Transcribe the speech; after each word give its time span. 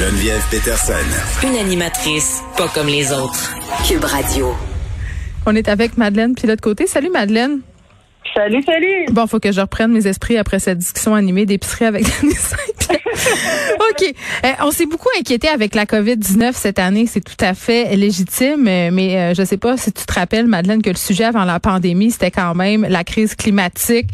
Geneviève 0.00 0.42
Peterson. 0.50 0.94
Une 1.46 1.56
animatrice 1.56 2.40
pas 2.56 2.68
comme 2.68 2.86
les 2.86 3.12
autres. 3.12 3.54
Cube 3.86 4.02
Radio. 4.02 4.54
On 5.44 5.54
est 5.54 5.68
avec 5.68 5.98
Madeleine 5.98 6.34
Pilote 6.34 6.62
Côté. 6.62 6.86
Salut 6.86 7.10
Madeleine. 7.10 7.60
Salut, 8.34 8.62
salut. 8.62 9.04
Bon, 9.12 9.26
faut 9.26 9.40
que 9.40 9.52
je 9.52 9.60
reprenne 9.60 9.92
mes 9.92 10.06
esprits 10.06 10.38
après 10.38 10.58
cette 10.58 10.78
discussion 10.78 11.14
animée 11.14 11.44
d'épicerie 11.44 11.84
avec 11.84 12.04
Denis 12.22 12.34
OK. 13.90 14.14
Euh, 14.44 14.48
on 14.62 14.70
s'est 14.70 14.86
beaucoup 14.86 15.08
inquiété 15.18 15.48
avec 15.48 15.74
la 15.74 15.84
COVID-19 15.84 16.52
cette 16.54 16.78
année. 16.78 17.06
C'est 17.06 17.20
tout 17.20 17.42
à 17.44 17.54
fait 17.54 17.94
légitime. 17.96 18.66
Euh, 18.66 18.90
mais 18.92 19.16
euh, 19.16 19.34
je 19.34 19.44
sais 19.44 19.56
pas 19.56 19.76
si 19.76 19.92
tu 19.92 20.04
te 20.04 20.12
rappelles, 20.12 20.46
Madeleine, 20.46 20.82
que 20.82 20.90
le 20.90 20.96
sujet 20.96 21.24
avant 21.24 21.44
la 21.44 21.60
pandémie, 21.60 22.10
c'était 22.10 22.30
quand 22.30 22.54
même 22.54 22.86
la 22.88 23.04
crise 23.04 23.34
climatique 23.34 24.08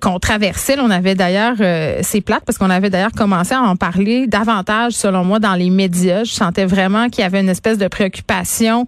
qu'on 0.00 0.18
traversait. 0.18 0.78
on 0.78 0.90
avait 0.90 1.14
d'ailleurs, 1.14 1.56
c'est 2.02 2.20
plate 2.20 2.42
parce 2.44 2.58
qu'on 2.58 2.70
avait 2.70 2.90
d'ailleurs 2.90 3.12
commencé 3.12 3.54
à 3.54 3.62
en 3.62 3.76
parler 3.76 4.26
davantage, 4.26 4.92
selon 4.92 5.24
moi, 5.24 5.38
dans 5.38 5.54
les 5.54 5.70
médias. 5.70 6.24
Je 6.24 6.32
sentais 6.32 6.64
vraiment 6.64 7.08
qu'il 7.08 7.22
y 7.22 7.26
avait 7.26 7.40
une 7.40 7.48
espèce 7.48 7.78
de 7.78 7.88
préoccupation 7.88 8.86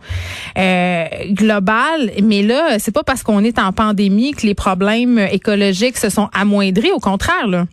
globale. 0.56 2.12
Mais 2.22 2.42
là, 2.42 2.78
c'est 2.78 2.92
pas 2.92 3.02
parce 3.02 3.22
qu'on 3.22 3.42
est 3.44 3.58
en 3.58 3.72
pandémie 3.72 4.32
que 4.32 4.46
les 4.46 4.54
problèmes 4.54 5.18
écologiques 5.18 5.98
se 5.98 6.10
sont 6.10 6.28
amoindris. 6.32 6.92
Au 6.92 7.00
contraire, 7.00 7.46
là. 7.46 7.66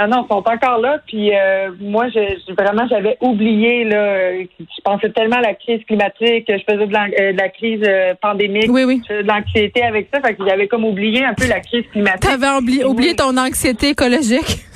Ah 0.00 0.06
non, 0.06 0.24
ils 0.24 0.28
sont 0.28 0.44
encore 0.46 0.78
là. 0.78 0.98
Puis 1.06 1.34
euh, 1.34 1.70
moi, 1.80 2.08
je, 2.08 2.52
vraiment, 2.54 2.86
j'avais 2.88 3.16
oublié 3.20 3.82
là. 3.82 4.30
Je 4.40 4.80
pensais 4.84 5.10
tellement 5.10 5.38
à 5.38 5.40
la 5.40 5.54
crise 5.54 5.84
climatique, 5.84 6.44
je 6.48 6.62
faisais 6.72 6.86
de 6.86 6.92
la, 6.92 7.06
euh, 7.20 7.48
crise 7.48 7.82
euh, 7.84 8.14
pandémique, 8.22 8.70
oui, 8.70 8.84
oui. 8.84 9.02
de 9.10 9.26
l'anxiété 9.26 9.82
avec 9.82 10.08
ça. 10.14 10.20
Fait 10.20 10.34
que 10.34 10.46
j'avais 10.46 10.68
comme 10.68 10.84
oublié 10.84 11.24
un 11.24 11.34
peu 11.34 11.48
la 11.48 11.58
crise 11.58 11.84
climatique. 11.90 12.20
T'avais 12.20 12.56
oublié, 12.56 12.84
oublié 12.84 13.16
ton 13.16 13.36
anxiété 13.36 13.90
écologique? 13.90 14.58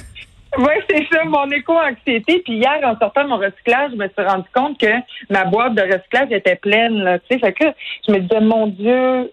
Oui, 0.59 0.73
c'est 0.87 1.07
ça, 1.11 1.25
mon 1.25 1.51
éco-anxiété. 1.51 2.43
Puis 2.45 2.57
hier, 2.57 2.79
en 2.85 2.99
sortant 2.99 3.25
de 3.25 3.29
mon 3.31 3.39
recyclage, 3.39 3.93
je 3.93 3.97
me 3.97 4.07
suis 4.07 4.23
rendu 4.23 4.45
compte 4.55 4.79
que 4.79 4.93
ma 5.31 5.45
boîte 5.45 5.75
de 5.75 5.81
recyclage 5.81 6.31
était 6.31 6.57
pleine. 6.57 6.99
Là, 6.99 7.19
fait 7.27 7.53
que 7.53 7.65
je 8.07 8.13
me 8.13 8.19
disais, 8.19 8.41
mon 8.41 8.67
Dieu, 8.67 9.33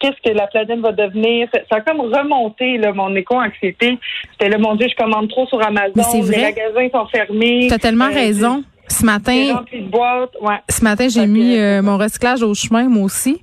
qu'est-ce 0.00 0.30
que 0.30 0.36
la 0.36 0.46
planète 0.46 0.80
va 0.80 0.92
devenir? 0.92 1.48
Ça 1.70 1.76
a 1.76 1.80
comme 1.80 2.00
remonté 2.00 2.78
là, 2.78 2.92
mon 2.92 3.14
éco-anxiété. 3.14 3.98
C'était 4.32 4.48
là, 4.48 4.58
mon 4.58 4.74
Dieu, 4.74 4.88
je 4.90 4.96
commande 5.02 5.28
trop 5.28 5.46
sur 5.46 5.62
Amazon. 5.62 6.22
Les 6.22 6.40
magasins 6.40 6.88
sont 6.92 7.06
fermés. 7.06 7.66
Tu 7.68 7.74
as 7.74 7.78
tellement 7.78 8.06
euh, 8.06 8.14
raison. 8.14 8.64
Ce 8.88 9.04
matin, 9.04 9.64
ouais. 9.72 10.54
ce 10.68 10.84
matin, 10.84 11.08
j'ai 11.08 11.26
mis 11.26 11.58
euh, 11.58 11.82
mon 11.82 11.98
recyclage 11.98 12.42
au 12.42 12.54
chemin, 12.54 12.88
moi 12.88 13.02
aussi. 13.02 13.42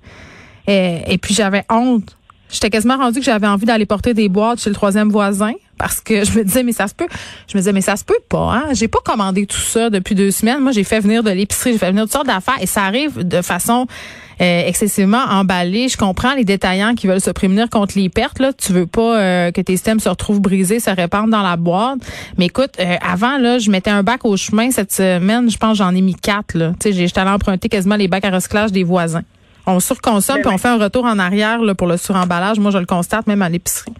Et, 0.67 0.99
et 1.07 1.17
puis 1.17 1.33
j'avais 1.33 1.63
honte. 1.69 2.15
J'étais 2.53 2.69
quasiment 2.69 2.97
rendu 2.97 3.19
que 3.19 3.25
j'avais 3.25 3.47
envie 3.47 3.65
d'aller 3.65 3.87
porter 3.87 4.13
des 4.13 4.29
boîtes 4.29 4.61
chez 4.61 4.69
le 4.69 4.75
troisième 4.75 5.09
voisin 5.09 5.53
parce 5.77 5.99
que 5.99 6.23
je 6.23 6.37
me 6.37 6.43
disais 6.43 6.61
mais 6.61 6.71
ça 6.71 6.87
se 6.87 6.93
peut. 6.93 7.07
Je 7.47 7.57
me 7.57 7.61
disais 7.61 7.73
mais 7.73 7.81
ça 7.81 7.95
se 7.95 8.05
peut 8.05 8.19
pas. 8.29 8.53
Hein? 8.53 8.65
J'ai 8.73 8.87
pas 8.87 8.99
commandé 9.03 9.47
tout 9.47 9.57
ça 9.57 9.89
depuis 9.89 10.13
deux 10.13 10.29
semaines. 10.29 10.59
Moi 10.59 10.71
j'ai 10.71 10.83
fait 10.83 10.99
venir 10.99 11.23
de 11.23 11.31
l'épicerie, 11.31 11.73
j'ai 11.73 11.79
fait 11.79 11.89
venir 11.89 12.03
toutes 12.03 12.13
sortes 12.13 12.27
d'affaires 12.27 12.61
et 12.61 12.67
ça 12.67 12.83
arrive 12.83 13.27
de 13.27 13.41
façon 13.41 13.87
euh, 14.41 14.67
excessivement 14.67 15.23
emballée. 15.29 15.89
Je 15.89 15.97
comprends 15.97 16.33
les 16.33 16.43
détaillants 16.43 16.95
qui 16.95 17.07
veulent 17.07 17.21
se 17.21 17.31
prémunir 17.31 17.69
contre 17.69 17.97
les 17.97 18.09
pertes. 18.09 18.39
Là, 18.39 18.53
tu 18.53 18.73
veux 18.73 18.87
pas 18.87 19.19
euh, 19.19 19.51
que 19.51 19.61
tes 19.61 19.73
systèmes 19.73 19.99
se 19.99 20.09
retrouvent 20.09 20.41
brisés, 20.41 20.79
se 20.79 20.89
répandent 20.89 21.29
dans 21.29 21.41
la 21.41 21.55
boîte. 21.55 21.99
Mais 22.37 22.45
écoute, 22.45 22.71
euh, 22.79 22.95
avant 23.01 23.37
là, 23.37 23.59
je 23.59 23.69
mettais 23.69 23.91
un 23.91 24.03
bac 24.03 24.25
au 24.25 24.37
chemin 24.37 24.71
cette 24.71 24.91
semaine. 24.91 25.49
Je 25.49 25.57
pense 25.57 25.77
j'en 25.77 25.93
ai 25.93 26.01
mis 26.01 26.15
quatre. 26.15 26.55
Là, 26.55 26.73
tu 26.79 26.91
sais, 26.91 26.93
j'étais 26.93 27.19
allé 27.19 27.31
emprunter 27.31 27.69
quasiment 27.69 27.95
les 27.95 28.07
bacs 28.07 28.25
à 28.25 28.31
recyclage 28.31 28.71
des 28.71 28.83
voisins. 28.83 29.23
On 29.65 29.79
surconsomme 29.79 30.37
ben 30.37 30.41
puis 30.41 30.53
on 30.53 30.57
fait 30.57 30.67
un 30.67 30.77
retour 30.77 31.05
en 31.05 31.19
arrière 31.19 31.61
là, 31.61 31.73
pour 31.73 31.87
le 31.87 31.97
suremballage. 31.97 32.59
Moi, 32.59 32.71
je 32.71 32.77
le 32.77 32.85
constate 32.85 33.27
même 33.27 33.41
à 33.41 33.49
l'épicerie. 33.49 33.93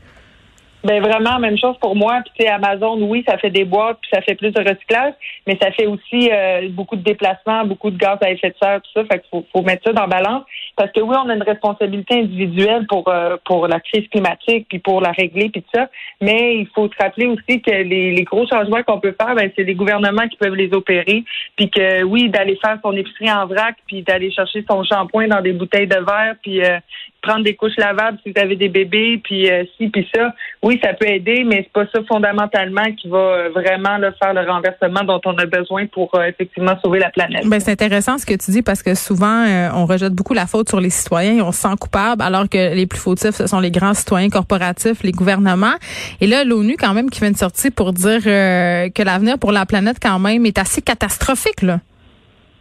Ben 0.84 1.02
vraiment, 1.02 1.40
même 1.40 1.58
chose 1.58 1.78
pour 1.80 1.96
moi. 1.96 2.22
Puis 2.26 2.34
tu 2.38 2.44
sais, 2.44 2.50
Amazon, 2.50 3.02
oui, 3.02 3.24
ça 3.28 3.38
fait 3.38 3.50
des 3.50 3.64
boîtes, 3.64 4.00
puis 4.02 4.10
ça 4.14 4.22
fait 4.22 4.36
plus 4.36 4.52
de 4.52 4.60
recyclage, 4.60 5.14
mais 5.48 5.58
ça 5.62 5.72
fait 5.72 5.86
aussi 5.86 6.30
euh, 6.30 6.68
beaucoup 6.70 6.98
de 6.98 7.04
déplacements, 7.04 7.66
beaucoup 7.66 7.90
de 7.90 7.98
gaz 7.98 8.18
à 8.22 8.30
effet 8.30 8.50
de 8.50 8.56
serre, 8.62 8.82
tout 8.82 8.92
ça. 8.94 9.06
Fait 9.06 9.20
qu'il 9.20 9.30
faut, 9.32 9.46
faut 9.52 9.62
mettre 9.62 9.84
ça 9.86 9.94
dans 9.94 10.08
balance. 10.08 10.44
Parce 10.76 10.92
que 10.92 11.02
oui, 11.02 11.16
on 11.24 11.30
a 11.30 11.36
une 11.36 11.44
responsabilité 11.44 12.20
individuelle 12.20 12.88
pour 12.88 13.08
euh, 13.08 13.38
pour 13.46 13.68
la 13.68 13.80
crise 13.80 14.08
climatique, 14.10 14.68
puis 14.70 14.80
pour 14.80 15.02
la 15.02 15.12
régler, 15.12 15.50
puis 15.50 15.62
tout 15.62 15.70
ça. 15.80 15.90
Mais 16.22 16.58
il 16.58 16.68
faut 16.74 16.88
se 16.88 17.04
rappeler 17.04 17.28
aussi 17.28 17.62
que 17.62 17.72
les, 17.72 18.24
gros 18.24 18.48
changements 18.48 18.82
qu'on 18.84 19.00
peut 19.00 19.16
faire, 19.20 19.36
ben, 19.36 19.52
c'est 19.56 19.64
les 19.64 19.76
gouvernements 19.76 20.28
qui 20.28 20.38
peuvent 20.38 20.56
les 20.56 20.74
opérer. 20.74 21.24
Puis 21.56 21.70
que 21.70 22.04
oui, 22.04 22.30
d'aller 22.30 22.58
faire 22.64 22.80
son 22.82 22.94
épicerie 22.94 23.32
en 23.32 23.46
vrac, 23.46 23.76
puis 23.88 24.02
d'aller 24.02 24.32
chercher 24.32 24.66
son 24.68 24.84
shampoing 24.84 25.28
dans 25.28 25.42
des 25.42 25.54
bouteilles 25.54 25.88
de 25.88 26.00
verre, 26.00 26.36
puis 26.42 26.64
euh, 26.64 26.80
prendre 27.24 27.44
des 27.44 27.56
couches 27.56 27.78
lavables 27.78 28.20
si 28.24 28.32
vous 28.32 28.40
avez 28.40 28.56
des 28.56 28.70
bébés, 28.70 29.20
puis 29.24 29.50
euh, 29.50 29.64
ci, 29.78 29.88
puis 29.88 30.08
ça. 30.14 30.36
Oui, 30.62 30.80
ça 30.84 30.94
peut 30.94 31.08
aider, 31.08 31.44
mais 31.46 31.64
c'est 31.64 31.72
pas 31.72 31.86
ça 31.92 32.02
fondamentalement 32.08 32.84
qui 32.96 33.08
va 33.08 33.18
euh, 33.18 33.50
vraiment 33.50 33.98
là, 33.98 34.12
faire 34.22 34.34
le 34.34 34.42
renversement 34.42 35.04
dont 35.04 35.22
on 35.26 35.36
a 35.38 35.46
besoin 35.46 35.88
pour 35.88 36.14
euh, 36.16 36.26
effectivement 36.26 36.78
sauver 36.84 37.00
la 37.00 37.10
planète. 37.10 37.48
Ben, 37.48 37.60
c'est 37.60 37.72
intéressant 37.72 38.18
ce 38.18 38.26
que 38.26 38.34
tu 38.34 38.52
dis 38.52 38.62
parce 38.62 38.84
que 38.84 38.94
souvent, 38.94 39.46
on 39.74 39.86
rejette 39.86 40.14
beaucoup 40.14 40.34
la 40.34 40.46
faute 40.46 40.63
sur 40.70 40.80
les 40.80 40.90
citoyens 40.90 41.44
on 41.44 41.52
se 41.52 41.62
sent 41.62 41.76
coupable 41.80 42.22
alors 42.22 42.48
que 42.50 42.74
les 42.74 42.86
plus 42.86 43.00
fautifs, 43.00 43.36
ce 43.36 43.48
sont 43.48 43.60
les 43.60 43.72
grands 43.72 43.94
citoyens 43.94 44.30
corporatifs, 44.30 45.04
les 45.04 45.12
gouvernements. 45.12 45.76
Et 46.22 46.28
là, 46.28 46.44
l'ONU 46.44 46.76
quand 46.80 46.94
même 46.94 47.10
qui 47.10 47.20
vient 47.20 47.32
de 47.32 47.38
sortir 47.38 47.72
pour 47.72 47.94
dire 47.94 48.24
que 48.24 49.04
l'avenir 49.04 49.38
pour 49.38 49.52
la 49.52 49.66
planète 49.66 49.98
quand 50.02 50.20
même 50.20 50.46
est 50.46 50.58
assez 50.58 50.82
catastrophique. 50.82 51.62
Là. 51.62 51.80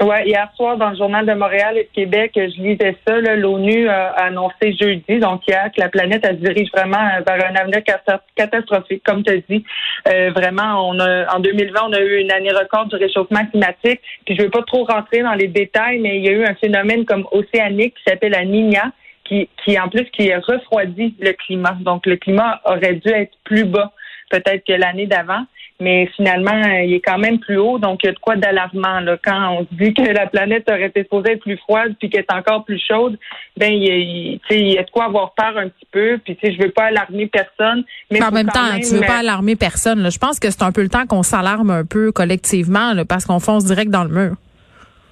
Oui, 0.04 0.16
hier 0.26 0.50
soir, 0.56 0.76
dans 0.78 0.90
le 0.90 0.96
Journal 0.96 1.24
de 1.24 1.32
Montréal 1.32 1.78
et 1.78 1.84
de 1.84 1.88
Québec, 1.94 2.32
je 2.34 2.60
lisais 2.60 2.96
ça. 3.06 3.20
L'ONU 3.20 3.88
a 3.88 4.08
annoncé 4.24 4.72
jeudi, 4.72 5.20
donc 5.20 5.46
hier, 5.46 5.70
que 5.70 5.80
la 5.80 5.88
planète 5.90 6.24
elle 6.24 6.38
se 6.38 6.42
dirige 6.42 6.70
vraiment 6.74 7.08
vers 7.24 7.48
un 7.48 7.54
avenir 7.54 7.84
catastrophique, 8.34 9.04
comme 9.04 9.22
tu 9.22 9.30
as 9.30 9.36
dit. 9.48 9.64
Euh, 10.08 10.32
vraiment, 10.34 10.88
on 10.88 10.98
a 10.98 11.32
en 11.32 11.38
2020, 11.38 11.80
on 11.86 11.92
a 11.92 12.00
eu 12.00 12.20
une 12.20 12.32
année 12.32 12.50
record 12.50 12.86
du 12.86 12.96
réchauffement 12.96 13.46
climatique. 13.46 14.00
Puis 14.26 14.34
je 14.34 14.42
veux 14.42 14.50
pas 14.50 14.62
trop 14.62 14.84
rentrer 14.84 15.22
dans 15.22 15.34
les 15.34 15.46
détails, 15.46 16.00
mais 16.00 16.16
il 16.16 16.24
y 16.24 16.28
a 16.30 16.32
eu 16.32 16.44
un 16.46 16.54
phénomène 16.56 17.04
comme 17.04 17.28
océanique 17.30 17.94
qui 17.94 18.02
s'appelle 18.10 18.32
la 18.32 18.44
Nina, 18.44 18.90
qui, 19.22 19.48
qui 19.64 19.78
en 19.78 19.88
plus 19.88 20.06
qui 20.06 20.34
refroidit 20.34 21.14
le 21.20 21.30
climat. 21.32 21.76
Donc 21.80 22.06
le 22.06 22.16
climat 22.16 22.60
aurait 22.64 22.94
dû 22.94 23.08
être 23.08 23.36
plus 23.44 23.66
bas 23.66 23.92
peut-être 24.32 24.64
que 24.66 24.72
l'année 24.72 25.06
d'avant 25.06 25.44
mais 25.82 26.08
finalement, 26.16 26.62
il 26.84 26.94
est 26.94 27.00
quand 27.00 27.18
même 27.18 27.38
plus 27.40 27.58
haut, 27.58 27.78
donc 27.78 28.00
il 28.02 28.06
y 28.06 28.08
a 28.10 28.12
de 28.12 28.18
quoi 28.18 28.36
d'alarmant. 28.36 29.00
Là. 29.00 29.16
Quand 29.22 29.58
on 29.58 29.60
se 29.62 29.74
dit 29.74 29.92
que 29.92 30.02
la 30.02 30.26
planète 30.26 30.68
aurait 30.68 30.86
été 30.86 31.02
supposée 31.02 31.32
être 31.32 31.42
plus 31.42 31.56
froide 31.58 31.94
puis 31.98 32.08
qu'elle 32.08 32.22
est 32.22 32.32
encore 32.32 32.64
plus 32.64 32.80
chaude, 32.80 33.18
ben 33.56 33.72
il 33.72 33.82
y, 34.50 34.78
a, 34.78 34.82
de 34.82 34.90
quoi 34.90 35.06
avoir 35.06 35.34
peur 35.34 35.56
un 35.56 35.68
petit 35.68 35.86
peu. 35.90 36.18
Puis 36.24 36.36
tu 36.36 36.46
sais, 36.46 36.54
je 36.54 36.62
veux 36.62 36.70
pas 36.70 36.84
alarmer 36.84 37.26
personne. 37.26 37.84
Mais 38.10 38.22
en 38.22 38.30
même 38.30 38.48
temps, 38.48 38.78
tu 38.80 38.94
veux 38.94 39.00
pas 39.00 39.18
alarmer 39.18 39.56
personne. 39.56 40.08
Je 40.10 40.18
pense 40.18 40.38
que 40.38 40.50
c'est 40.50 40.62
un 40.62 40.72
peu 40.72 40.82
le 40.82 40.88
temps 40.88 41.06
qu'on 41.06 41.24
s'alarme 41.24 41.70
un 41.70 41.84
peu 41.84 42.12
collectivement 42.12 42.92
parce 43.08 43.24
qu'on 43.24 43.40
fonce 43.40 43.64
direct 43.64 43.90
dans 43.90 44.04
le 44.04 44.10
mur. 44.10 44.36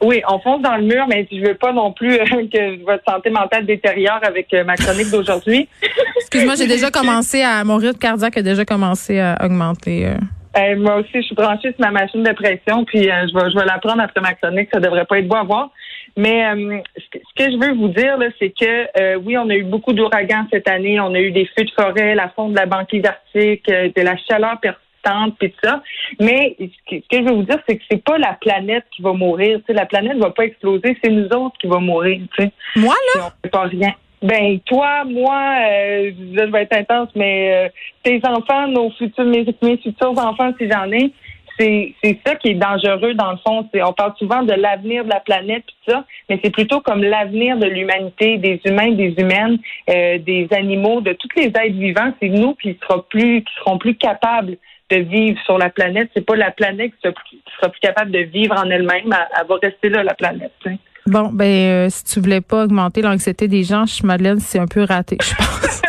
Oui, 0.02 0.22
on 0.28 0.38
fonce 0.38 0.62
dans 0.62 0.76
le 0.76 0.84
mur, 0.84 1.06
mais 1.08 1.28
je 1.30 1.40
veux 1.40 1.54
pas 1.54 1.72
non 1.72 1.92
plus 1.92 2.18
que 2.18 2.84
votre 2.84 3.04
santé 3.06 3.30
mentale 3.30 3.66
détériore 3.66 4.20
avec 4.22 4.52
euh, 4.54 4.64
ma 4.64 4.76
chronique 4.76 5.10
d'aujourd'hui. 5.10 5.68
Excuse-moi, 6.20 6.54
j'ai 6.54 6.66
déjà 6.66 6.90
commencé 6.90 7.42
à 7.42 7.62
mon 7.64 7.76
rythme 7.76 7.98
cardiaque 7.98 8.36
a 8.36 8.42
déjà 8.42 8.64
commencé 8.64 9.20
à 9.20 9.36
augmenter. 9.44 10.06
Euh. 10.06 10.14
Euh, 10.56 10.76
moi 10.76 10.96
aussi, 10.96 11.10
je 11.14 11.22
suis 11.22 11.34
branchée 11.34 11.72
sur 11.72 11.80
ma 11.80 11.92
machine 11.92 12.22
de 12.22 12.32
pression, 12.32 12.84
puis 12.84 13.08
euh, 13.08 13.26
je 13.28 13.34
vais 13.34 13.50
je 13.50 13.56
vais 13.56 13.64
la 13.64 13.78
prendre 13.78 14.02
après 14.02 14.20
ma 14.20 14.34
chronique. 14.34 14.68
Ça 14.72 14.80
devrait 14.80 15.04
pas 15.04 15.18
être 15.18 15.28
beau 15.28 15.36
à 15.36 15.44
voir. 15.44 15.70
Mais 16.16 16.44
euh, 16.46 16.78
ce, 16.96 17.44
que, 17.44 17.50
je 17.50 17.56
veux 17.56 17.74
vous 17.74 17.88
dire, 17.88 18.18
c'est 18.38 18.50
que 18.50 19.16
oui, 19.18 19.38
on 19.38 19.48
a 19.48 19.54
eu 19.54 19.62
beaucoup 19.62 19.92
d'ouragans 19.92 20.46
cette 20.52 20.68
année. 20.68 20.98
On 20.98 21.14
a 21.14 21.20
eu 21.20 21.30
des 21.30 21.48
feux 21.56 21.64
de 21.64 21.70
forêt, 21.70 22.14
la 22.16 22.30
fonte 22.30 22.52
de 22.52 22.56
la 22.56 22.66
banquise 22.66 23.04
arctique, 23.04 23.66
de 23.68 24.02
la 24.02 24.16
chaleur 24.28 24.58
persistante, 24.60 24.89
puis 25.38 25.50
tout 25.50 25.58
ça. 25.62 25.82
Mais 26.20 26.56
ce 26.58 26.96
que, 26.96 27.02
je 27.10 27.22
veux 27.22 27.34
vous 27.34 27.42
dire, 27.42 27.58
c'est 27.68 27.76
que 27.76 27.82
c'est 27.90 28.02
pas 28.02 28.18
la 28.18 28.34
planète 28.34 28.84
qui 28.94 29.02
va 29.02 29.12
mourir. 29.12 29.60
sais, 29.66 29.72
la 29.72 29.86
planète 29.86 30.18
va 30.18 30.30
pas 30.30 30.44
exploser, 30.44 30.96
c'est 31.02 31.10
nous 31.10 31.28
autres 31.28 31.56
qui 31.60 31.66
va 31.66 31.78
mourir. 31.78 32.20
sais. 32.38 32.50
Moi 32.76 32.94
là, 33.14 33.26
on 33.26 33.42
fait 33.42 33.50
pas 33.50 33.62
rien. 33.62 33.94
Ben 34.22 34.60
toi, 34.66 35.04
moi, 35.04 35.56
euh, 35.60 36.10
je 36.18 36.50
vais 36.52 36.62
être 36.62 36.76
intense, 36.76 37.08
mais 37.14 37.54
euh, 37.54 37.68
tes 38.02 38.20
enfants, 38.24 38.68
nos 38.68 38.90
futurs, 38.90 39.24
mes, 39.24 39.46
futurs 39.78 40.18
enfants, 40.18 40.52
si 40.58 40.70
j'en 40.70 40.92
ai, 40.92 41.10
c'est 41.60 42.18
ça 42.26 42.34
qui 42.36 42.48
est 42.48 42.54
dangereux 42.54 43.14
dans 43.14 43.32
le 43.32 43.36
fond. 43.38 43.68
On 43.74 43.92
parle 43.92 44.14
souvent 44.18 44.42
de 44.42 44.52
l'avenir 44.52 45.04
de 45.04 45.10
la 45.10 45.20
planète 45.20 45.64
tout 45.66 45.92
ça, 45.92 46.04
mais 46.28 46.40
c'est 46.42 46.50
plutôt 46.50 46.80
comme 46.80 47.02
l'avenir 47.02 47.58
de 47.58 47.66
l'humanité, 47.66 48.38
des 48.38 48.60
humains, 48.64 48.92
des 48.92 49.14
humaines, 49.18 49.58
euh, 49.90 50.18
des 50.18 50.48
animaux, 50.52 51.00
de 51.00 51.12
tous 51.12 51.28
les 51.36 51.46
êtres 51.46 51.78
vivants. 51.78 52.12
C'est 52.20 52.28
nous 52.28 52.54
qui 52.54 52.78
sera 52.82 53.04
plus 53.08 53.42
qui 53.42 53.52
seront 53.58 53.78
plus 53.78 53.94
capables 53.94 54.56
de 54.90 54.96
vivre 54.96 55.38
sur 55.44 55.58
la 55.58 55.70
planète. 55.70 56.10
C'est 56.14 56.24
pas 56.24 56.36
la 56.36 56.50
planète 56.50 56.92
qui 56.92 57.08
sera 57.60 57.68
plus, 57.68 57.80
capable 57.80 58.10
de 58.10 58.20
vivre 58.20 58.56
en 58.56 58.68
elle-même. 58.70 59.14
Elle, 59.14 59.46
va 59.46 59.54
rester 59.62 59.88
là 59.90 60.02
la 60.02 60.14
planète. 60.14 60.52
Bon, 61.06 61.30
ben, 61.32 61.46
euh, 61.46 61.86
si 61.90 62.04
tu 62.04 62.20
voulais 62.20 62.40
pas 62.40 62.64
augmenter 62.64 63.02
l'anxiété 63.02 63.48
des 63.48 63.62
gens, 63.62 63.84
je 63.86 64.04
Madeleine, 64.06 64.40
c'est 64.40 64.58
un 64.58 64.66
peu 64.66 64.84
raté, 64.84 65.18
je 65.22 65.34
pense. 65.34 65.82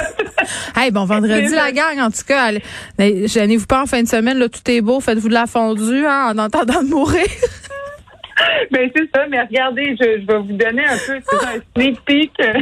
Hey, 0.81 0.92
bon, 0.92 1.06
vendredi, 1.06 1.54
la 1.54 1.72
gang, 1.72 2.00
en 2.00 2.10
tout 2.10 2.25
cas, 2.28 2.51
gênez-vous 3.00 3.68
pas 3.68 3.83
en 3.83 3.86
fin 3.86 4.01
de 4.04 4.07
semaine, 4.07 4.38
là, 4.38 4.50
tout 4.50 4.69
est 4.69 4.81
beau, 4.81 5.00
faites-vous 5.00 5.30
de 5.30 5.33
la 5.33 5.48
fondue, 5.48 6.06
hein, 6.06 6.33
en 6.33 6.38
entendant 6.38 6.83
de 6.83 6.89
mourir. 6.89 7.25
Ben 8.72 8.89
c'est 8.95 9.07
ça, 9.13 9.28
mais 9.30 9.39
regardez, 9.39 9.95
je, 10.00 10.25
vais 10.25 10.38
vous 10.39 10.54
donner 10.54 10.83
un 10.83 10.98
peu 11.06 11.18
un 11.45 11.60
sneak 11.75 12.01
peek 12.06 12.31
euh, 12.39 12.54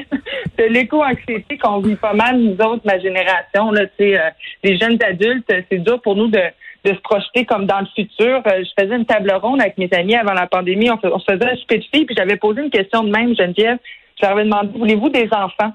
de 0.58 0.64
l'éco-anxiété 0.66 1.58
qu'on 1.58 1.80
vit 1.80 1.96
pas 1.96 2.14
mal, 2.14 2.38
nous 2.38 2.58
autres, 2.66 2.82
ma 2.84 3.00
génération, 3.00 3.72
là, 3.72 3.84
euh, 4.02 4.30
les 4.64 4.78
jeunes 4.78 4.98
adultes, 5.02 5.50
c'est 5.72 5.78
dur 5.78 6.02
pour 6.02 6.18
nous 6.18 6.28
de 6.28 6.42
de 6.86 6.94
se 6.94 7.00
projeter 7.02 7.46
comme 7.46 7.66
dans 7.66 7.80
le 7.80 7.88
futur. 7.96 8.42
Euh, 8.48 8.64
je 8.64 8.84
faisais 8.84 8.96
une 8.96 9.06
table 9.06 9.32
ronde 9.42 9.62
avec 9.62 9.78
mes 9.78 9.90
amis 9.92 10.16
avant 10.16 10.34
la 10.34 10.48
pandémie. 10.48 10.90
On, 10.90 11.20
se 11.20 11.32
faisait 11.32 11.52
un 11.52 11.56
souper 11.56 11.80
de 11.80 11.84
filles, 11.94 12.06
puis 12.06 12.16
j'avais 12.18 12.38
posé 12.38 12.62
une 12.62 12.70
question 12.70 13.04
de 13.04 13.12
même, 13.12 13.36
Geneviève. 13.36 13.78
Je 14.18 14.26
leur 14.26 14.32
avais 14.32 14.46
demandé, 14.46 14.70
voulez-vous 14.78 15.10
des 15.10 15.30
enfants? 15.32 15.74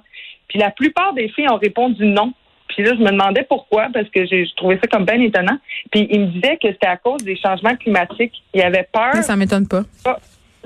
Puis 0.49 0.58
la 0.58 0.70
plupart 0.70 1.14
des 1.14 1.29
filles 1.29 1.49
ont 1.50 1.58
répondu 1.58 2.06
non. 2.06 2.32
Puis 2.69 2.82
là, 2.82 2.93
je 2.96 3.02
me 3.02 3.11
demandais 3.11 3.44
pourquoi, 3.49 3.88
parce 3.93 4.08
que 4.08 4.26
j'ai 4.26 4.46
trouvé 4.56 4.79
ça 4.82 4.88
comme 4.88 5.05
bien 5.05 5.20
étonnant. 5.20 5.58
Puis 5.91 6.08
ils 6.11 6.20
me 6.20 6.26
disaient 6.26 6.56
que 6.61 6.69
c'était 6.69 6.87
à 6.87 6.96
cause 6.96 7.23
des 7.23 7.37
changements 7.37 7.76
climatiques. 7.76 8.43
Il 8.52 8.62
avait 8.62 8.88
peur. 8.91 9.12
Mais 9.14 9.23
ça 9.23 9.37
m'étonne 9.37 9.69
pas. 9.69 9.82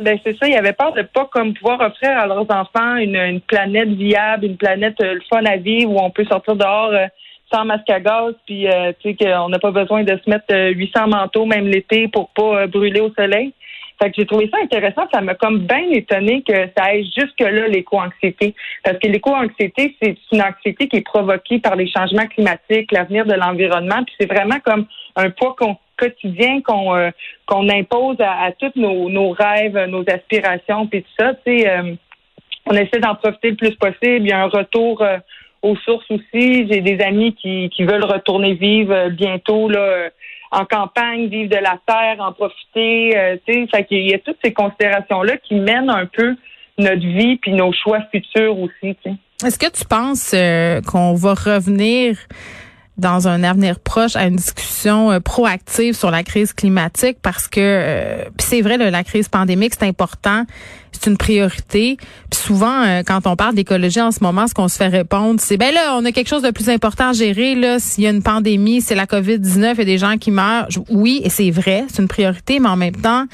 Ben 0.00 0.16
c'est 0.22 0.36
ça, 0.38 0.46
il 0.46 0.52
y 0.52 0.56
avait 0.56 0.72
peur 0.72 0.92
de 0.92 1.02
pas 1.02 1.24
comme 1.24 1.54
pouvoir 1.54 1.80
offrir 1.80 2.16
à 2.16 2.26
leurs 2.26 2.48
enfants 2.50 2.96
une, 2.96 3.40
planète 3.40 3.88
viable, 3.88 4.46
une 4.46 4.56
planète 4.56 4.94
euh, 5.00 5.14
le 5.14 5.20
fun 5.28 5.44
à 5.44 5.56
vivre 5.56 5.90
où 5.90 5.98
on 5.98 6.10
peut 6.10 6.24
sortir 6.24 6.54
dehors 6.54 6.92
euh, 6.92 7.06
sans 7.52 7.64
masque 7.64 7.90
à 7.90 7.98
gaz, 7.98 8.34
puis 8.46 8.68
euh, 8.68 8.92
tu 9.00 9.10
sais 9.10 9.16
qu'on 9.16 9.48
n'a 9.48 9.58
pas 9.58 9.72
besoin 9.72 10.04
de 10.04 10.16
se 10.24 10.30
mettre 10.30 10.54
800 10.54 11.08
manteaux 11.08 11.46
même 11.46 11.66
l'été 11.66 12.06
pour 12.06 12.28
pas 12.28 12.66
brûler 12.68 13.00
au 13.00 13.12
soleil. 13.14 13.52
Fait 14.00 14.10
que 14.10 14.16
j'ai 14.18 14.26
trouvé 14.26 14.48
ça 14.52 14.58
intéressant. 14.62 15.02
Ça 15.12 15.20
m'a 15.20 15.34
comme 15.34 15.60
bien 15.60 15.90
étonné 15.90 16.42
que 16.42 16.54
ça 16.76 16.84
aille 16.84 17.10
jusque-là, 17.16 17.68
l'éco-anxiété. 17.68 18.54
Parce 18.84 18.98
que 18.98 19.08
l'éco-anxiété, 19.08 19.96
c'est 20.00 20.16
une 20.32 20.42
anxiété 20.42 20.88
qui 20.88 20.98
est 20.98 21.06
provoquée 21.06 21.58
par 21.58 21.74
les 21.74 21.90
changements 21.90 22.26
climatiques, 22.26 22.92
l'avenir 22.92 23.26
de 23.26 23.34
l'environnement. 23.34 24.04
Puis 24.04 24.14
c'est 24.20 24.32
vraiment 24.32 24.60
comme 24.64 24.86
un 25.16 25.30
poids 25.30 25.56
quotidien 25.96 26.62
qu'on 26.62 26.94
euh, 26.94 27.10
qu'on 27.46 27.68
impose 27.68 28.16
à, 28.20 28.52
tous 28.52 28.72
nos, 28.76 29.10
nos, 29.10 29.30
rêves, 29.30 29.78
nos 29.88 30.04
aspirations, 30.08 30.86
puis 30.86 31.02
tout 31.02 31.10
ça. 31.18 31.34
Tu 31.44 31.58
sais, 31.58 31.68
euh, 31.68 31.94
on 32.66 32.72
essaie 32.74 33.00
d'en 33.00 33.16
profiter 33.16 33.50
le 33.50 33.56
plus 33.56 33.74
possible. 33.74 34.20
Il 34.20 34.28
y 34.28 34.32
a 34.32 34.42
un 34.42 34.48
retour 34.48 35.02
euh, 35.02 35.18
aux 35.62 35.74
sources 35.76 36.08
aussi. 36.10 36.68
J'ai 36.68 36.80
des 36.82 37.00
amis 37.00 37.34
qui, 37.34 37.68
qui 37.70 37.84
veulent 37.84 38.04
retourner 38.04 38.54
vivre 38.54 39.08
bientôt 39.08 39.68
là 39.68 40.10
en 40.50 40.64
campagne, 40.64 41.28
vivre 41.28 41.50
de 41.50 41.62
la 41.62 41.78
terre, 41.86 42.16
en 42.20 42.32
profiter. 42.32 43.16
Euh, 43.16 43.36
tu 43.46 43.66
sais, 43.66 43.86
il 43.90 44.10
y 44.10 44.14
a 44.14 44.18
toutes 44.18 44.38
ces 44.42 44.52
considérations-là 44.52 45.36
qui 45.38 45.54
mènent 45.54 45.90
un 45.90 46.06
peu 46.06 46.36
notre 46.78 47.06
vie 47.06 47.36
puis 47.36 47.52
nos 47.52 47.72
choix 47.72 48.00
futurs 48.10 48.58
aussi. 48.58 48.96
Est-ce 49.44 49.58
que 49.58 49.70
tu 49.70 49.84
penses 49.84 50.32
euh, 50.34 50.80
qu'on 50.82 51.14
va 51.14 51.34
revenir 51.34 52.16
dans 52.98 53.28
un 53.28 53.44
avenir 53.44 53.78
proche 53.78 54.16
à 54.16 54.26
une 54.26 54.36
discussion 54.36 55.10
euh, 55.12 55.20
proactive 55.20 55.94
sur 55.94 56.10
la 56.10 56.24
crise 56.24 56.52
climatique 56.52 57.18
parce 57.22 57.46
que 57.46 57.60
euh, 57.60 58.24
c'est 58.38 58.60
vrai 58.60 58.76
la 58.76 59.04
crise 59.04 59.28
pandémique 59.28 59.74
c'est 59.78 59.86
important 59.86 60.44
c'est 60.90 61.10
une 61.10 61.18
priorité. 61.18 61.96
Puis 62.30 62.40
souvent 62.40 62.82
euh, 62.82 63.02
quand 63.06 63.20
on 63.26 63.36
parle 63.36 63.54
d'écologie 63.54 64.00
en 64.00 64.10
ce 64.10 64.18
moment 64.22 64.48
ce 64.48 64.54
qu'on 64.54 64.66
se 64.68 64.76
fait 64.76 64.88
répondre 64.88 65.40
c'est 65.40 65.56
ben 65.56 65.72
là 65.72 65.96
on 65.96 66.04
a 66.04 66.12
quelque 66.12 66.28
chose 66.28 66.42
de 66.42 66.50
plus 66.50 66.68
important 66.68 67.10
à 67.10 67.12
gérer 67.12 67.54
là. 67.54 67.78
S'il 67.78 68.04
y 68.04 68.06
a 68.08 68.10
une 68.10 68.22
pandémie 68.22 68.80
c'est 68.80 68.96
la 68.96 69.06
Covid-19 69.06 69.80
et 69.80 69.84
des 69.84 69.98
gens 69.98 70.16
qui 70.16 70.32
meurent. 70.32 70.66
Oui 70.90 71.20
et 71.22 71.30
c'est 71.30 71.50
vrai 71.50 71.84
c'est 71.88 72.02
une 72.02 72.08
priorité 72.08 72.58
mais 72.58 72.68
en 72.68 72.76
même 72.76 72.96
temps 72.96 73.26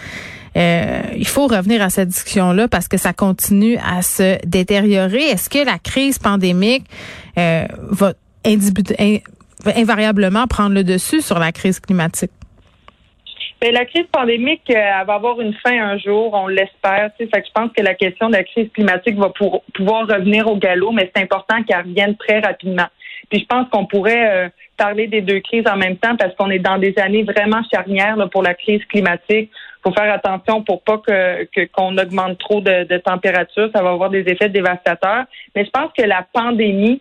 il 0.57 1.27
faut 1.27 1.49
revenir 1.49 1.83
à 1.83 1.91
cette 1.91 2.11
discussion-là 2.11 2.69
parce 2.69 2.87
que 2.87 2.97
ça 2.97 3.13
continue 3.13 3.77
à 3.79 4.03
se 4.03 4.39
détériorer. 4.47 5.23
Est-ce 5.23 5.51
que 5.51 5.59
la 5.59 5.79
crise 5.79 6.21
pandémique 6.21 6.85
va 7.37 8.13
invariablement 9.77 10.47
prendre 10.47 10.75
le 10.75 10.85
dessus 10.85 11.21
sur 11.21 11.39
la 11.39 11.53
crise 11.53 11.81
climatique? 11.81 12.31
Bien, 13.61 13.73
la 13.73 13.85
crise 13.87 14.07
pandémique, 14.13 14.69
euh, 14.71 14.75
elle 14.75 15.07
va 15.07 15.15
avoir 15.15 15.41
une 15.41 15.55
fin 15.55 15.73
un 15.73 15.97
jour, 15.97 16.35
on 16.35 16.49
l'espère. 16.49 17.11
Fait 17.17 17.27
que 17.27 17.47
je 17.47 17.53
pense 17.55 17.71
que 17.77 17.83
la 17.83 17.95
question 17.95 18.29
de 18.29 18.35
la 18.35 18.45
crise 18.45 18.69
climatique 18.75 19.17
va 19.17 19.33
pouvoir 19.75 20.07
revenir 20.07 20.47
au 20.49 20.57
galop, 20.57 20.93
mais 20.93 21.11
c'est 21.15 21.23
important 21.23 21.63
qu'elle 21.63 21.79
revienne 21.79 22.17
très 22.17 22.41
rapidement. 22.41 22.89
Puis 23.31 23.41
je 23.41 23.47
pense 23.47 23.67
qu'on 23.71 23.87
pourrait 23.87 24.29
euh, 24.29 24.49
parler 24.77 25.07
des 25.07 25.23
deux 25.23 25.41
crises 25.41 25.67
en 25.67 25.77
même 25.77 25.97
temps 25.97 26.15
parce 26.17 26.35
qu'on 26.35 26.51
est 26.51 26.59
dans 26.59 26.79
des 26.79 26.95
années 26.99 27.23
vraiment 27.23 27.63
charnières 27.73 28.19
pour 28.31 28.43
la 28.43 28.55
crise 28.55 28.85
climatique. 28.87 29.51
Il 29.51 29.83
faut 29.83 29.93
faire 29.93 30.13
attention 30.13 30.63
pour 30.63 30.83
pas 30.83 30.99
que 30.99 31.67
qu'on 31.73 31.97
augmente 31.97 32.39
trop 32.39 32.61
de 32.61 32.99
température. 32.99 33.71
Ça 33.75 33.83
va 33.83 33.91
avoir 33.91 34.11
des 34.11 34.25
effets 34.27 34.49
dévastateurs. 34.49 35.25
Mais 35.55 35.65
je 35.65 35.71
pense 35.71 35.91
que 35.97 36.03
la 36.03 36.27
pandémie 36.33 37.01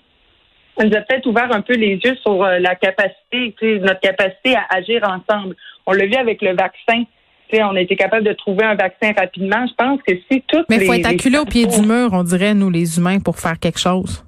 ça 0.78 0.86
nous 0.86 0.96
a 0.96 1.02
peut-être 1.02 1.26
ouvert 1.28 1.54
un 1.54 1.62
peu 1.62 1.76
les 1.76 2.00
yeux 2.04 2.16
sur 2.22 2.44
euh, 2.44 2.60
la 2.60 2.76
capacité, 2.76 3.56
notre 3.80 4.00
capacité 4.00 4.56
à 4.56 4.66
agir 4.76 5.02
ensemble. 5.04 5.56
On 5.86 5.94
l'a 5.94 6.06
vu 6.06 6.16
avec 6.16 6.42
le 6.42 6.56
vaccin. 6.56 7.04
on 7.54 7.76
a 7.76 7.82
été 7.82 7.96
capable 7.96 8.26
de 8.26 8.34
trouver 8.34 8.66
un 8.66 8.76
vaccin 8.76 9.12
rapidement. 9.18 9.66
Je 9.68 9.74
pense 9.76 10.00
que 10.06 10.14
si 10.32 10.44
toutes 10.48 10.66
Mais 10.70 10.78
il 10.78 10.86
faut 10.86 10.94
être 10.94 11.08
acculé 11.08 11.38
au 11.38 11.46
pied 11.46 11.66
du 11.66 11.82
mur, 11.82 12.10
on 12.14 12.24
dirait, 12.24 12.54
nous, 12.54 12.70
les 12.70 12.98
humains, 12.98 13.20
pour 13.20 13.40
faire 13.40 13.60
quelque 13.60 13.80
chose. 13.80 14.24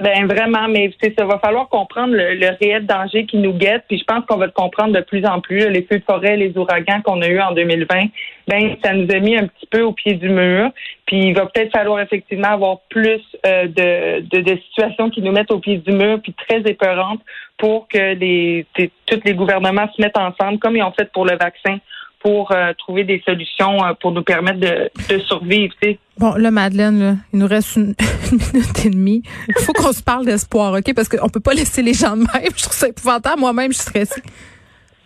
Ben 0.00 0.26
vraiment, 0.26 0.68
mais 0.68 0.92
ça 1.16 1.24
va 1.24 1.38
falloir 1.38 1.68
comprendre 1.68 2.14
le, 2.14 2.56
réel 2.60 2.86
danger 2.86 3.26
qui 3.26 3.36
nous 3.36 3.52
guette, 3.52 3.84
puis 3.88 3.98
je 3.98 4.04
pense 4.04 4.24
qu'on 4.26 4.36
va 4.36 4.46
le 4.46 4.52
comprendre 4.52 4.94
de 4.94 5.00
plus 5.00 5.24
en 5.26 5.40
plus. 5.40 5.68
Les 5.70 5.82
feux 5.82 5.98
de 5.98 6.04
forêt, 6.04 6.36
les 6.36 6.56
ouragans 6.56 7.00
qu'on 7.02 7.20
a 7.20 7.26
eu 7.26 7.40
en 7.40 7.52
2020, 7.52 8.04
ben 8.46 8.76
ça 8.82 8.92
nous 8.92 9.10
a 9.10 9.18
mis 9.18 9.36
un 9.36 9.46
petit 9.46 9.66
peu 9.66 9.82
au 9.82 9.92
pied 9.92 10.14
du 10.14 10.28
mur. 10.28 10.70
Puis 11.06 11.28
il 11.28 11.34
va 11.34 11.46
peut-être 11.46 11.72
falloir 11.72 12.00
effectivement 12.00 12.48
avoir 12.48 12.80
plus 12.90 13.22
euh, 13.46 13.66
de, 13.66 14.40
de, 14.40 14.56
situations 14.68 15.10
qui 15.10 15.22
nous 15.22 15.32
mettent 15.32 15.50
au 15.50 15.58
pied 15.58 15.78
du 15.78 15.92
mur, 15.92 16.20
puis 16.22 16.34
très 16.46 16.60
épeurantes, 16.60 17.20
pour 17.56 17.88
que 17.88 18.14
les, 18.14 18.66
tous 18.74 19.20
les 19.24 19.34
gouvernements 19.34 19.90
se 19.96 20.00
mettent 20.00 20.18
ensemble, 20.18 20.58
comme 20.58 20.76
ils 20.76 20.82
ont 20.82 20.92
fait 20.92 21.10
pour 21.12 21.24
le 21.24 21.36
vaccin, 21.36 21.78
pour 22.20 22.52
euh, 22.52 22.72
trouver 22.78 23.04
des 23.04 23.22
solutions 23.24 23.84
euh, 23.84 23.92
pour 24.00 24.12
nous 24.12 24.22
permettre 24.22 24.60
de, 24.60 24.90
de 25.08 25.18
survivre. 25.20 25.74
Bon, 26.18 26.34
là, 26.34 26.50
Madeleine, 26.50 27.22
il 27.32 27.38
nous 27.38 27.46
reste 27.46 27.76
une, 27.76 27.94
minute 28.30 28.84
et 28.84 28.90
demie. 28.90 29.22
Il 29.48 29.62
faut 29.62 29.72
qu'on 29.72 29.92
se 29.92 30.02
parle 30.02 30.26
d'espoir, 30.26 30.72
OK? 30.74 30.94
Parce 30.94 31.08
qu'on 31.08 31.28
peut 31.28 31.40
pas 31.40 31.54
laisser 31.54 31.82
les 31.82 31.94
gens 31.94 32.16
de 32.16 32.22
même. 32.22 32.52
Je 32.56 32.62
trouve 32.62 32.76
ça 32.76 32.88
épouvantable. 32.88 33.40
Moi-même, 33.40 33.72
je 33.72 33.78
suis 33.78 33.86
stressée. 33.86 34.22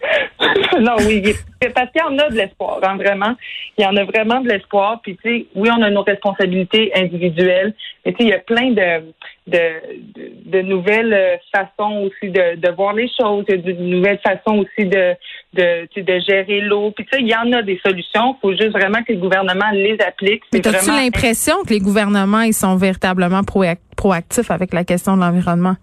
non, 0.80 0.96
oui, 1.06 1.22
parce 1.74 1.90
qu'il 1.92 2.00
y 2.00 2.04
en 2.04 2.18
a 2.18 2.28
de 2.28 2.34
l'espoir, 2.34 2.80
hein, 2.82 2.96
vraiment. 2.96 3.34
Il 3.78 3.84
y 3.84 3.86
en 3.86 3.96
a 3.96 4.04
vraiment 4.04 4.40
de 4.40 4.48
l'espoir. 4.48 5.00
Puis, 5.02 5.16
tu 5.16 5.22
sais, 5.22 5.46
oui, 5.54 5.68
on 5.70 5.82
a 5.82 5.90
nos 5.90 6.02
responsabilités 6.02 6.90
individuelles, 6.94 7.74
mais 8.04 8.12
tu 8.12 8.18
sais, 8.18 8.24
il 8.24 8.30
y 8.30 8.32
a 8.32 8.38
plein 8.38 8.70
de, 8.70 9.12
de, 9.46 10.50
de, 10.50 10.62
nouvelles 10.62 11.40
façons 11.54 12.08
aussi 12.08 12.30
de, 12.30 12.56
de 12.56 12.70
voir 12.74 12.94
les 12.94 13.08
choses, 13.08 13.44
de, 13.46 13.72
nouvelles 13.72 14.20
façons 14.24 14.58
aussi 14.58 14.88
de, 14.88 15.14
de, 15.54 15.88
de 16.00 16.20
gérer 16.20 16.60
l'eau. 16.60 16.90
Puis, 16.90 17.04
tu 17.04 17.16
sais, 17.16 17.22
il 17.22 17.28
y 17.28 17.36
en 17.36 17.52
a 17.52 17.62
des 17.62 17.80
solutions. 17.84 18.36
Il 18.36 18.40
faut 18.40 18.52
juste 18.52 18.72
vraiment 18.72 19.02
que 19.02 19.12
le 19.12 19.18
gouvernement 19.18 19.70
les 19.72 19.96
applique. 20.06 20.42
Mais 20.52 20.66
as-tu 20.66 20.90
l'impression 20.90 21.62
que 21.64 21.70
les 21.70 21.80
gouvernements, 21.80 22.42
ils 22.42 22.54
sont 22.54 22.76
véritablement 22.76 23.42
proactifs 23.44 24.50
avec 24.50 24.72
la 24.72 24.84
question 24.84 25.16
de 25.16 25.22
l'environnement? 25.22 25.76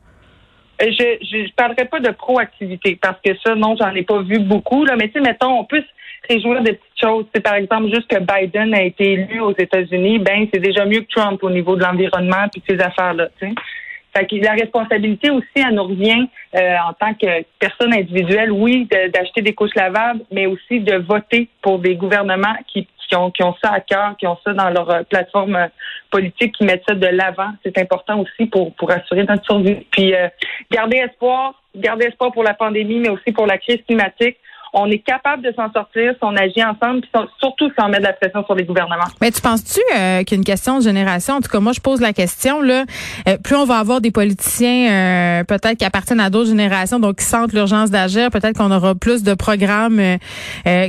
Euh, 0.82 0.92
je 0.92 1.38
ne 1.38 1.52
parlerai 1.56 1.86
pas 1.86 2.00
de 2.00 2.12
proactivité 2.12 2.98
parce 3.02 3.20
que 3.22 3.32
ça, 3.46 3.56
non, 3.56 3.76
j'en 3.80 3.94
ai 3.94 4.04
pas 4.04 4.22
vu 4.22 4.40
beaucoup. 4.40 4.86
Là. 4.86 4.96
Mais 4.96 5.08
tu 5.08 5.14
sais, 5.14 5.22
mettons, 5.22 5.60
on 5.60 5.66
peut 5.66 5.82
se 5.82 6.34
réjouir 6.34 6.62
des 6.62 6.74
petites 6.74 7.02
choses. 7.02 7.26
C'est 7.34 7.42
par 7.42 7.56
exemple 7.56 7.90
juste 7.94 8.08
que 8.08 8.20
Biden 8.20 8.74
a 8.74 8.84
été 8.84 9.14
élu 9.14 9.40
aux 9.42 9.56
États-Unis, 9.58 10.20
ben 10.20 10.48
c'est 10.54 10.60
déjà 10.60 10.86
mieux 10.86 11.02
que 11.02 11.10
Trump 11.16 11.44
au 11.44 11.50
niveau 11.50 11.76
de 11.76 11.84
l'environnement 11.84 12.48
puis 12.52 12.62
ces 12.68 12.80
affaires-là. 12.80 13.30
Fait 13.40 14.28
la 14.40 14.54
responsabilité 14.54 15.30
aussi, 15.30 15.46
elle 15.56 15.76
nous 15.76 15.84
revient 15.84 16.28
euh, 16.56 16.76
en 16.88 16.94
tant 16.94 17.14
que 17.14 17.44
personne 17.60 17.94
individuelle, 17.94 18.52
oui, 18.52 18.88
d'acheter 19.14 19.42
des 19.42 19.54
couches 19.54 19.76
lavables, 19.76 20.22
mais 20.32 20.46
aussi 20.48 20.80
de 20.80 20.96
voter 20.96 21.48
pour 21.62 21.80
des 21.80 21.96
gouvernements 21.96 22.56
qui 22.68 22.88
qui 23.10 23.16
ont, 23.16 23.32
qui 23.32 23.44
ont 23.44 23.56
ça 23.62 23.72
à 23.72 23.80
cœur, 23.82 24.16
qui 24.18 24.28
ont 24.28 24.38
ça 24.46 24.54
dans 24.54 24.70
leur 24.70 24.90
euh, 24.90 25.04
plateforme 25.04 25.56
euh, 25.56 25.68
politique, 26.12 26.56
qui 26.56 26.64
mettent 26.64 26.84
ça 26.88 26.96
de 26.96 27.08
l'avant. 27.08 27.52
C'est 27.64 27.78
important 27.78 28.20
aussi 28.20 28.46
pour, 28.46 28.74
pour 28.76 28.92
assurer 28.92 29.24
notre 29.24 29.44
survie. 29.44 29.86
Puis 29.92 30.14
euh, 30.14 30.30
garder 30.72 30.98
espoir, 30.98 31.62
garder 31.76 32.06
espoir 32.06 32.32
pour 32.32 32.44
la 32.44 32.54
pandémie, 32.54 33.00
mais 33.00 33.10
aussi 33.10 33.32
pour 33.32 33.48
la 33.48 33.58
crise 33.58 33.82
climatique 33.88 34.38
on 34.74 34.88
est 34.88 35.00
capable 35.00 35.44
de 35.44 35.52
s'en 35.56 35.72
sortir 35.72 36.14
si 36.14 36.20
on 36.22 36.36
agit 36.36 36.64
ensemble, 36.64 37.02
puis 37.02 37.10
surtout 37.40 37.70
si 37.70 37.76
on 37.84 37.90
met 37.90 37.98
de 37.98 38.04
la 38.04 38.14
pression 38.14 38.44
sur 38.46 38.56
les 38.56 38.66
gouvernements. 38.66 39.06
Mais 39.22 39.32
tu 39.32 39.42
penses-tu 39.42 39.82
euh, 39.98 40.24
qu'une 40.24 40.44
question 40.44 40.78
de 40.78 40.84
génération, 40.84 41.36
en 41.36 41.42
tout 41.42 41.50
cas 41.50 41.60
moi 41.60 41.74
je 41.74 41.80
pose 41.80 42.02
la 42.02 42.14
question 42.14 42.62
là, 42.62 42.84
euh, 43.28 43.38
plus 43.38 43.56
on 43.56 43.66
va 43.66 43.78
avoir 43.78 44.02
des 44.02 44.12
politiciens 44.12 44.92
euh, 44.92 45.44
peut-être 45.44 45.78
qui 45.78 45.86
appartiennent 45.86 46.20
à 46.20 46.30
d'autres 46.30 46.50
générations, 46.50 47.00
donc 47.00 47.18
qui 47.18 47.26
sentent 47.26 47.54
l'urgence 47.54 47.90
d'agir, 47.90 48.30
peut-être 48.30 48.58
qu'on 48.58 48.72
aura 48.72 48.96
plus 48.96 49.24
de 49.24 49.34
programmes 49.34 50.02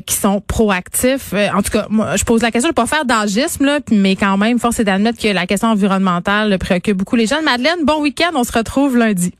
qui 0.07 0.15
sont 0.15 0.41
proactifs. 0.41 1.33
en 1.33 1.63
tout 1.63 1.71
cas, 1.71 1.87
moi 1.89 2.17
je 2.17 2.25
pose 2.25 2.43
la 2.43 2.51
question, 2.51 2.69
je 2.69 2.73
vais 2.73 2.87
pas 2.87 2.87
faire 2.87 3.05
d'agisme 3.05 3.65
là, 3.65 3.79
mais 3.91 4.17
quand 4.17 4.37
même 4.37 4.59
force 4.59 4.81
est 4.81 4.85
d'admettre 4.85 5.21
que 5.21 5.29
la 5.29 5.47
question 5.47 5.69
environnementale 5.69 6.59
préoccupe 6.59 6.97
beaucoup 6.97 7.17
les 7.17 7.27
jeunes. 7.27 7.45
Madeleine, 7.45 7.85
bon 7.85 8.01
week-end, 8.01 8.31
on 8.35 8.45
se 8.45 8.53
retrouve 8.53 8.97
lundi. 8.97 9.33